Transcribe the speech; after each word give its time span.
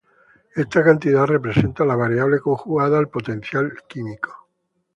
Esta 0.55 0.83
cantidad 0.83 1.25
representa 1.27 1.85
la 1.85 1.95
variable 1.95 2.39
conjugada 2.39 2.97
al 2.97 3.09
potencial 3.09 3.71
químico. 3.87 4.47